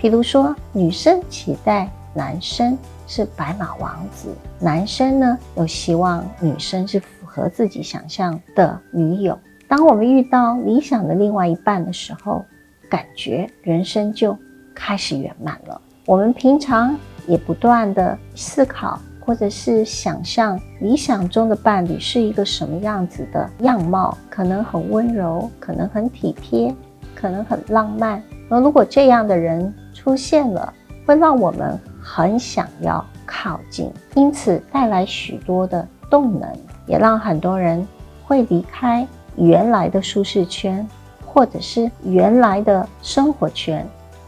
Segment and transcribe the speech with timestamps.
[0.00, 9.38] 譬如说，女生期待男生是白马王子，男生呢又希望女生是符合自己想象的女友。
[9.68, 12.42] 当我们遇到理想的另外一半的时候，
[12.88, 14.34] 感觉人生就
[14.74, 15.78] 开始圆满了。
[16.06, 18.98] 我们平常也不断的思考。
[19.26, 26.72] 或者是想象理想中的伴侣是一个什么样子的样貌，可能很温柔，可能很体贴，
[27.12, 28.22] 可能很浪漫。
[28.48, 30.72] 而如果这样的人出现了，
[31.04, 36.48] 会让我们很想要靠近，因此带来许多的动能，
[36.86, 37.84] 也让很多人
[38.24, 39.04] 会离开
[39.34, 40.86] 原来的舒适圈，
[41.26, 43.84] 或者是原来的生活圈，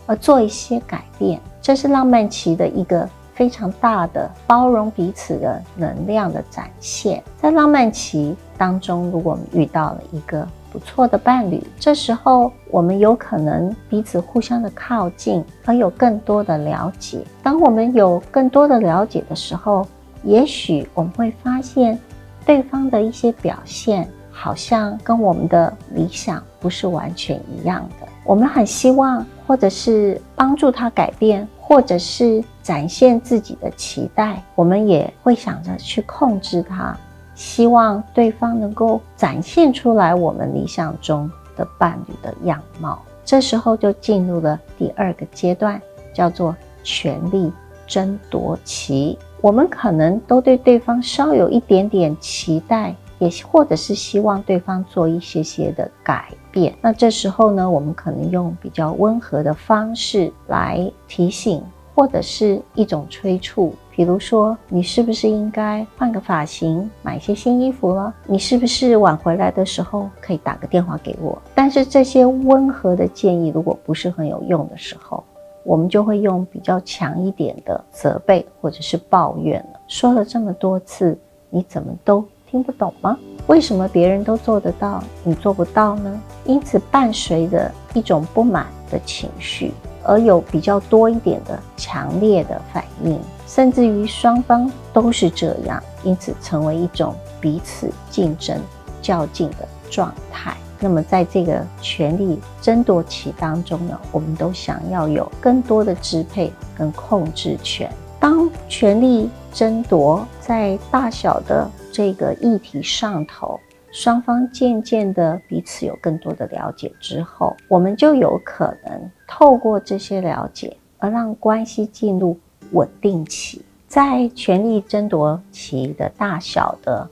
[0.07, 1.41] 而做一些改变。
[1.63, 3.09] 这是浪漫期的一个。
[3.39, 17.21] 非常大的包容彼此的能量的展现，在浪漫期当中，如果我们遇到了一个不错的伴侣，这时候我们有可能彼此互相的靠近，而有更多的了解。
[17.41, 19.87] 当我们有更多的了解的时候，
[20.25, 21.97] 也许我们会发现
[22.45, 28.09] 对方的一些表现，好像跟我们的理想不是完全一样的。
[28.25, 31.49] 我们很希望，或者是帮助他改变。
[31.69, 36.97] 或者是展现自己的期待，我们也会想着去控制他，
[37.35, 42.99] 希望对方能够展现出来我们理想中的伴侣的样貌。
[43.23, 45.79] 这时候就进入了第二个阶段，
[46.15, 47.53] 叫做权力
[47.87, 49.19] 争夺期。
[49.43, 56.29] 我们可能都对对方稍有一点点期待，也或者是希望对方做一些些的改。
[56.51, 61.63] 变，那这时候呢，我们可能用比较温和的方式来提醒，
[61.95, 68.15] 或者是一种催促，比如说，你是不是应该换个发型，买一些新衣服了？
[68.27, 71.37] 你是不是晚回来的时候可以打个电话给我？
[71.55, 75.25] 但是这些温和的建议如果不是很有用的时候，
[75.65, 79.81] 我们就会用比较强一点的责备或者是抱怨了。
[79.87, 81.19] 说了这么多次，
[81.51, 83.17] 你怎么都听不懂吗？
[83.47, 86.21] 为什么别人都做得到，你做不到呢？
[86.45, 89.73] 因此，伴随着一种不满的情绪，
[90.03, 98.59] 而有比较多一点的强烈的反应，甚至于双方都是这样，因此成为一种彼此竞争、
[99.01, 100.57] 较劲的状态。
[100.81, 107.91] 那么，在这个权力争夺期当中呢，我们都想要有更多的支配跟控制权。
[108.21, 113.59] 当权力争夺在大小的这个议题上头，
[113.91, 122.39] 双方渐渐的彼此有更多的了解之后，我们就有可能透过这些了解，而让关系进入
[122.71, 123.65] 稳定期。
[123.89, 127.11] 在权力争夺期的大小的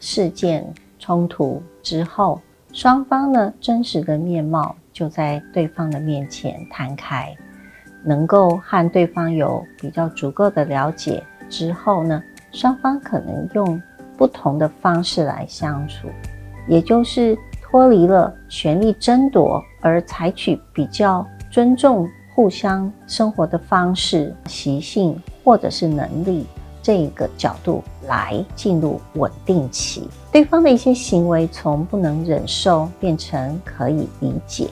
[0.00, 0.66] 事件
[0.98, 2.40] 冲突之后，
[2.72, 7.36] 双方呢真实的面貌就在对方的面前摊开。
[8.02, 13.78] 能够和对方有比较足够的了解之后呢，双方可能用
[14.22, 16.06] 不同的方式来相处，
[16.68, 26.46] 也就是脱离了权力争夺，而采取比较尊重互相生活的方式、习性或者是能力
[26.80, 30.08] 这个角度来进入稳定期。
[30.30, 34.68] 对方的一些行为从不能忍受变成可以理解，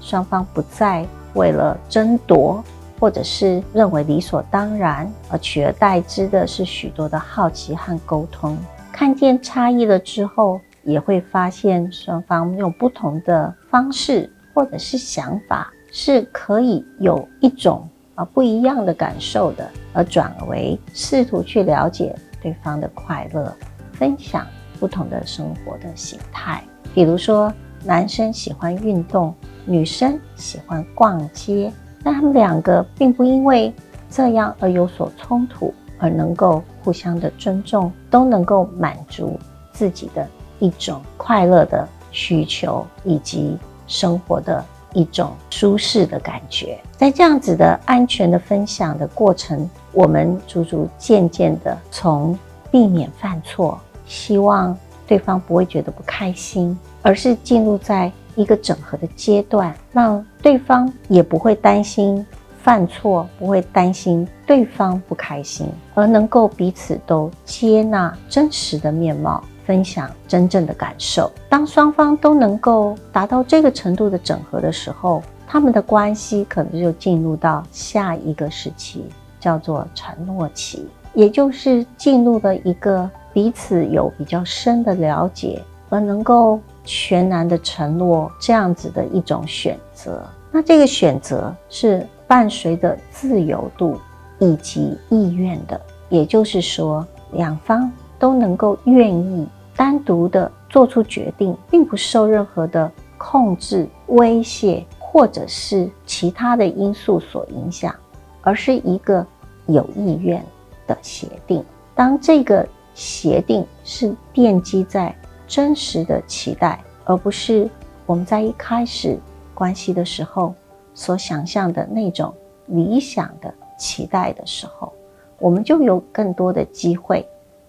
[0.00, 1.04] 双方不再
[1.34, 2.62] 为了争夺。
[3.00, 8.56] 或者是认为理所当然，而取而代之的是许多的好奇和沟通。
[8.92, 23.52] 看见差异了之后，也会发现双方用不同的方式或者是想法，是可以有一种啊不一样的感受的，而转为试图去了解对方的快乐，
[23.92, 24.46] 分享
[24.78, 26.62] 不同的生活的形态。
[26.94, 27.52] 比如说，
[27.84, 29.34] 男生喜欢运动，
[29.64, 31.72] 女生喜欢逛街，
[32.04, 33.72] 那他们两个并不因为
[34.10, 39.38] 这样而有所冲突，而能够互相的尊重，都能够满足
[39.72, 40.26] 自己的。
[40.58, 43.58] 一种快乐的需求，以及
[43.88, 52.38] 生活的一种舒适的感觉，在这样子的安全的分享的过程，我们逐逐渐渐的从
[52.70, 53.76] 避免犯错，
[54.06, 62.24] 希望对方不会觉得不开心，而是进入在一个整合的阶段，让对方也不会担心
[62.62, 69.42] 犯错，不会担心对方不开心，而能够彼此都接纳真实的面貌。
[69.64, 71.30] 分享真正的感受。
[71.48, 79.06] 当双方都能够达到这个程度的整合的时候，他们的关系可能就进入到下一个时期，
[79.40, 90.22] 叫做承诺期，也就是进入了一个彼此有比较深的了解，而能够全然的承诺这样子的一种选择。
[90.50, 93.96] 那这个选择是伴随着自由度
[94.42, 97.90] 以及意愿的，也就是说，两方。
[98.22, 107.92] 都能够愿意单独的做出决定，并不受任何的控制、威胁或者是其他的因素所影响，
[108.40, 109.26] 而是一个
[109.66, 110.40] 有意愿
[110.86, 111.64] 的协定。
[111.96, 112.64] 当这个
[112.94, 115.12] 协定是奠基在
[115.48, 117.68] 真实的期待，而不是
[118.06, 119.18] 我们在一开始
[119.52, 120.54] 关系的时候
[120.94, 122.32] 所想象的那种
[122.66, 124.92] 理想的期待的时候，
[125.40, 127.26] 我们就有更多的机会。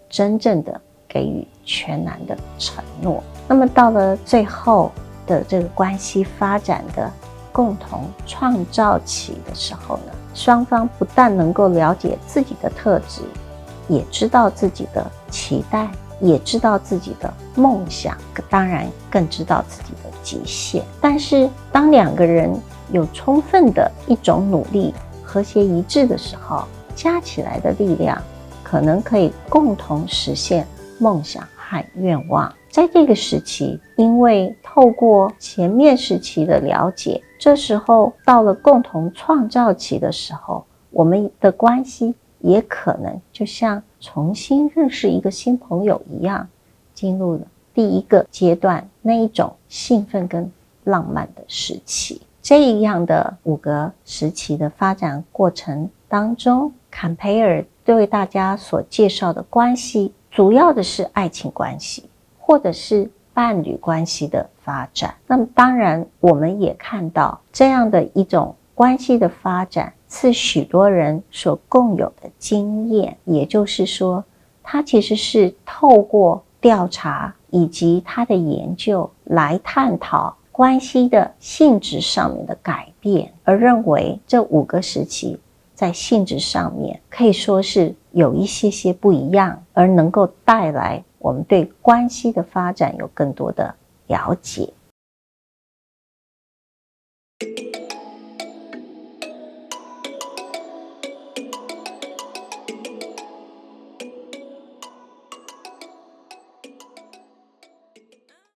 [0.07, 4.91] 真正的给予全然的承诺，那么到了最后
[5.25, 7.11] 的这个关系发展的
[7.51, 13.23] 共同创造期的时候呢，双方不但能够了解自己的特质，
[13.87, 15.89] 也知道自己的期待，
[16.21, 18.15] 也知道自己的梦想，
[18.51, 20.83] 当然更知道自己的极限。
[21.01, 22.55] 但是当两个人
[22.91, 24.93] 有充分的一种努力，
[25.33, 26.63] 和谐一致的时候，
[26.93, 28.21] 加起来的力量。
[28.63, 30.65] 可能可以共同实现
[30.97, 32.51] 梦想和愿望。
[32.71, 46.47] 在这个时期，因为透过前面时期的了解，这时候到了共同创造期的时候，我们的关系也可能就像重新认识一个新朋友一样，
[46.95, 47.41] 进入了
[47.75, 50.51] 第一个阶段那一种兴奋跟
[50.83, 52.21] 浪漫的时期。
[52.43, 57.65] 这样的五个时期的发展过程当中，坎培尔。
[57.85, 62.09] 对大家所介绍的关系，主要的是爱情关系，
[62.39, 65.13] 或者是伴侣关系的发展。
[65.27, 73.17] 那么，当然我们也看到这样的一种关系的发展，是许多人所共有的经验。
[73.25, 74.23] 也就是说，
[74.63, 85.37] 他其实是透过调查以及他的研究来探讨关系的性质上面的改变，而认为这五个时期。
[85.75, 93.73] 在性质上面可以说是有一些些不一样，而能够带来我们对关系的发展有更多的
[94.05, 94.71] 了解。